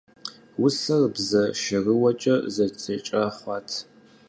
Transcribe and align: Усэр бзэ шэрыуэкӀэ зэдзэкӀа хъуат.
Усэр 0.65 1.03
бзэ 1.13 1.43
шэрыуэкӀэ 1.61 2.35
зэдзэкӀа 2.53 3.23
хъуат. 3.37 3.69